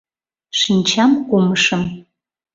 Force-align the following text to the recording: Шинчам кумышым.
Шинчам 0.59 1.11
кумышым. 1.29 1.83